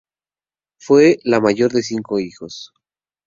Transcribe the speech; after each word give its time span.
Fue 0.79 1.19
la 1.25 1.39
mayor 1.39 1.71
de 1.73 1.83
cinco 1.83 2.17
hijos. 2.19 2.73